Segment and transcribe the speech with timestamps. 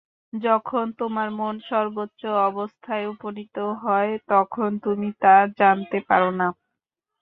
[0.33, 6.47] যখন তোমার মন সর্বোচ্চ অবস্থায় উপনীত হয়, তখন তুমি তা জানতে পার না।